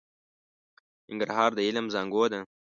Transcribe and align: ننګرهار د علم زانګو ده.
ننګرهار 1.09 1.51
د 1.55 1.59
علم 1.67 1.85
زانګو 1.93 2.23
ده. 2.31 2.39